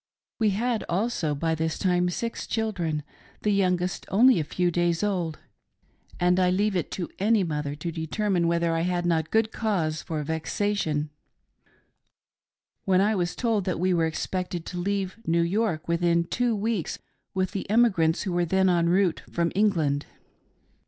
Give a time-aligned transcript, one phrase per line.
[0.39, 3.03] We had also by this time six children—
[3.43, 5.37] the youngest only a few days old—
[6.19, 10.01] and I leave it to any mother to determine whether I had not good cause
[10.01, 11.11] for vexation
[12.83, 16.97] when I was told that we were expected to leave New York within two weeks
[17.35, 20.07] with the emigrants who were then en rotite from England.